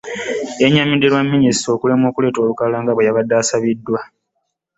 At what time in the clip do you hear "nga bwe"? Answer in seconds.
2.81-3.05